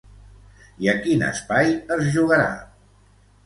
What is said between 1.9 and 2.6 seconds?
es jugarà?